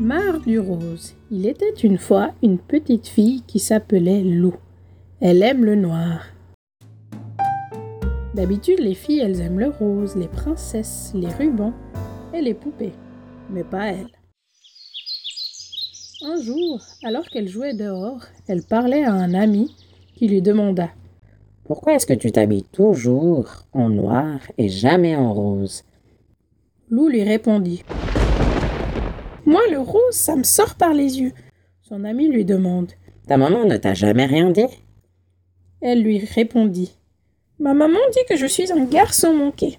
Marre 0.00 0.38
du 0.38 0.60
rose. 0.60 1.14
Il 1.28 1.44
était 1.44 1.74
une 1.82 1.98
fois 1.98 2.30
une 2.40 2.58
petite 2.58 3.08
fille 3.08 3.42
qui 3.48 3.58
s'appelait 3.58 4.22
Lou. 4.22 4.54
Elle 5.20 5.42
aime 5.42 5.64
le 5.64 5.74
noir. 5.74 6.20
D'habitude, 8.32 8.78
les 8.78 8.94
filles, 8.94 9.18
elles 9.18 9.40
aiment 9.40 9.58
le 9.58 9.70
rose, 9.70 10.14
les 10.14 10.28
princesses, 10.28 11.10
les 11.16 11.26
rubans 11.26 11.72
et 12.32 12.40
les 12.40 12.54
poupées. 12.54 12.92
Mais 13.50 13.64
pas 13.64 13.88
elle. 13.88 14.06
Un 16.24 16.40
jour, 16.40 16.80
alors 17.02 17.26
qu'elle 17.26 17.48
jouait 17.48 17.74
dehors, 17.74 18.20
elle 18.46 18.62
parlait 18.62 19.02
à 19.02 19.12
un 19.12 19.34
ami 19.34 19.74
qui 20.14 20.28
lui 20.28 20.42
demanda 20.42 20.90
Pourquoi 21.64 21.94
est-ce 21.94 22.06
que 22.06 22.14
tu 22.14 22.30
t'habilles 22.30 22.66
toujours 22.70 23.64
en 23.72 23.88
noir 23.88 24.38
et 24.58 24.68
jamais 24.68 25.16
en 25.16 25.34
rose? 25.34 25.82
Lou 26.88 27.08
lui 27.08 27.24
répondit 27.24 27.82
Moi, 29.48 29.62
le 29.70 29.78
rose, 29.78 30.12
ça 30.12 30.36
me 30.36 30.42
sort 30.42 30.74
par 30.74 30.92
les 30.92 31.20
yeux. 31.20 31.32
Son 31.80 32.04
ami 32.04 32.28
lui 32.28 32.44
demande 32.44 32.92
Ta 33.26 33.38
maman 33.38 33.64
ne 33.64 33.78
t'a 33.78 33.94
jamais 33.94 34.26
rien 34.26 34.50
dit? 34.50 34.66
Elle 35.80 36.02
lui 36.02 36.18
répondit 36.18 36.98
Ma 37.58 37.72
maman 37.72 37.98
dit 38.12 38.26
que 38.28 38.36
je 38.36 38.44
suis 38.44 38.70
un 38.70 38.84
garçon 38.84 39.32
manqué. 39.32 39.78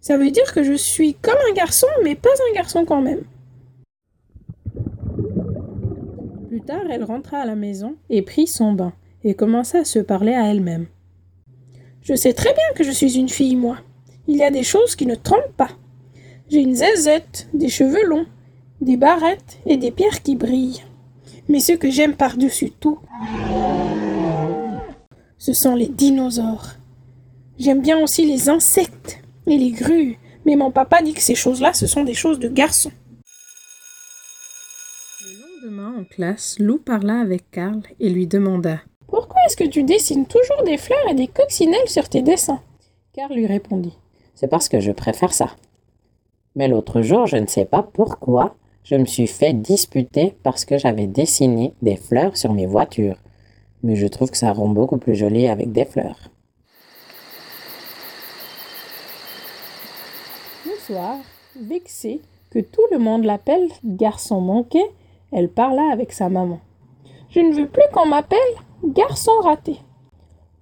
Ça 0.00 0.16
veut 0.16 0.30
dire 0.30 0.54
que 0.54 0.62
je 0.62 0.74
suis 0.74 1.14
comme 1.14 1.34
un 1.50 1.52
garçon, 1.52 1.88
mais 2.04 2.14
pas 2.14 2.28
un 2.48 2.54
garçon 2.54 2.84
quand 2.84 3.02
même. 3.02 3.24
Plus 6.46 6.60
tard, 6.60 6.84
elle 6.88 7.02
rentra 7.02 7.38
à 7.38 7.44
la 7.44 7.56
maison 7.56 7.96
et 8.10 8.22
prit 8.22 8.46
son 8.46 8.72
bain 8.72 8.92
et 9.24 9.34
commença 9.34 9.80
à 9.80 9.84
se 9.84 9.98
parler 9.98 10.34
à 10.34 10.48
elle-même. 10.48 10.86
Je 12.02 12.14
sais 12.14 12.34
très 12.34 12.54
bien 12.54 12.72
que 12.76 12.84
je 12.84 12.92
suis 12.92 13.18
une 13.18 13.28
fille, 13.28 13.56
moi. 13.56 13.78
Il 14.28 14.36
y 14.36 14.44
a 14.44 14.52
des 14.52 14.62
choses 14.62 14.94
qui 14.94 15.06
ne 15.06 15.16
trompent 15.16 15.56
pas. 15.56 15.70
J'ai 16.48 16.60
une 16.60 16.76
zézette, 16.76 17.48
des 17.52 17.68
cheveux 17.68 18.06
longs, 18.06 18.26
des 18.80 18.96
barrettes 18.96 19.58
et 19.66 19.76
des 19.76 19.90
pierres 19.90 20.22
qui 20.22 20.36
brillent. 20.36 20.82
Mais 21.48 21.60
ce 21.60 21.72
que 21.72 21.90
j'aime 21.90 22.14
par-dessus 22.14 22.70
tout, 22.70 22.98
ce 25.38 25.52
sont 25.52 25.74
les 25.74 25.88
dinosaures. 25.88 26.74
J'aime 27.58 27.80
bien 27.80 27.98
aussi 27.98 28.26
les 28.26 28.48
insectes 28.48 29.20
et 29.46 29.56
les 29.56 29.70
grues, 29.70 30.18
mais 30.44 30.56
mon 30.56 30.70
papa 30.70 31.02
dit 31.02 31.14
que 31.14 31.22
ces 31.22 31.34
choses-là, 31.34 31.72
ce 31.72 31.86
sont 31.86 32.04
des 32.04 32.14
choses 32.14 32.38
de 32.38 32.48
garçons. 32.48 32.92
Le 35.24 35.66
lendemain, 35.66 36.00
en 36.00 36.04
classe, 36.04 36.58
Lou 36.58 36.78
parla 36.78 37.20
avec 37.20 37.50
Karl 37.50 37.80
et 37.98 38.10
lui 38.10 38.26
demanda 38.26 38.80
Pourquoi 39.08 39.40
est-ce 39.46 39.56
que 39.56 39.68
tu 39.68 39.82
dessines 39.82 40.26
toujours 40.26 40.62
des 40.64 40.76
fleurs 40.76 41.08
et 41.10 41.14
des 41.14 41.28
coccinelles 41.28 41.88
sur 41.88 42.08
tes 42.08 42.22
dessins? 42.22 42.60
Karl 43.14 43.34
lui 43.34 43.46
répondit 43.46 43.96
C'est 44.34 44.48
parce 44.48 44.68
que 44.68 44.80
je 44.80 44.92
préfère 44.92 45.32
ça. 45.32 45.56
Mais 46.54 46.68
l'autre 46.68 47.02
jour, 47.02 47.26
je 47.26 47.36
ne 47.36 47.46
sais 47.46 47.64
pas 47.64 47.82
pourquoi, 47.82 48.56
je 48.84 48.94
me 48.96 49.04
suis 49.04 49.26
fait 49.26 49.52
disputer 49.52 50.36
parce 50.42 50.64
que 50.64 50.78
j'avais 50.78 51.06
dessiné 51.06 51.74
des 51.82 51.96
fleurs 51.96 52.36
sur 52.36 52.52
mes 52.52 52.66
voitures. 52.66 53.16
Mais 53.82 53.96
je 53.96 54.06
trouve 54.06 54.30
que 54.30 54.36
ça 54.36 54.52
rend 54.52 54.68
beaucoup 54.68 54.98
plus 54.98 55.14
joli 55.14 55.46
avec 55.46 55.72
des 55.72 55.84
fleurs. 55.84 56.30
Le 60.66 60.76
soir, 60.78 61.16
vexée 61.60 62.20
que 62.50 62.60
tout 62.60 62.82
le 62.90 62.98
monde 62.98 63.24
l'appelle 63.24 63.68
garçon 63.84 64.40
manqué, 64.40 64.82
elle 65.32 65.50
parla 65.50 65.92
avec 65.92 66.12
sa 66.12 66.28
maman. 66.28 66.60
Je 67.30 67.40
ne 67.40 67.52
veux 67.52 67.68
plus 67.68 67.84
qu'on 67.92 68.06
m'appelle 68.06 68.38
garçon 68.82 69.32
raté. 69.42 69.76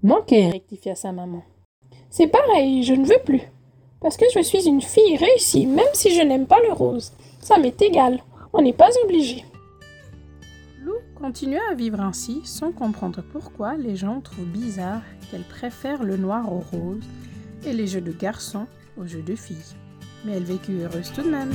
Manqué, 0.02 0.50
rectifia 0.50 0.94
sa 0.94 1.12
maman. 1.12 1.42
C'est 2.10 2.26
pareil, 2.26 2.82
je 2.82 2.94
ne 2.94 3.06
veux 3.06 3.20
plus. 3.24 3.42
Parce 4.00 4.16
que 4.16 4.26
je 4.34 4.40
suis 4.40 4.66
une 4.66 4.82
fille 4.82 5.16
réussie, 5.16 5.66
même 5.66 5.86
si 5.92 6.14
je 6.14 6.22
n'aime 6.22 6.46
pas 6.46 6.60
le 6.66 6.72
rose. 6.72 7.12
Ça 7.46 7.58
m'est 7.58 7.80
égal, 7.80 8.24
on 8.52 8.60
n'est 8.60 8.72
pas 8.72 8.90
obligé. 9.04 9.44
Lou 10.82 10.94
continua 11.14 11.60
à 11.70 11.74
vivre 11.76 12.00
ainsi 12.00 12.40
sans 12.42 12.72
comprendre 12.72 13.22
pourquoi 13.22 13.76
les 13.76 13.94
gens 13.94 14.20
trouvent 14.20 14.46
bizarre 14.46 15.02
qu'elle 15.30 15.44
préfère 15.44 16.02
le 16.02 16.16
noir 16.16 16.52
au 16.52 16.58
rose 16.58 17.04
et 17.64 17.72
les 17.72 17.86
jeux 17.86 18.00
de 18.00 18.10
garçons 18.10 18.66
aux 18.96 19.06
jeux 19.06 19.22
de 19.22 19.36
filles. 19.36 19.76
Mais 20.24 20.32
elle 20.32 20.42
vécut 20.42 20.80
heureuse 20.82 21.12
tout 21.12 21.22
de 21.22 21.30
même. 21.30 21.52